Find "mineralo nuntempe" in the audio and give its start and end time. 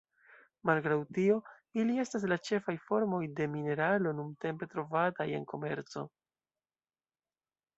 3.57-4.69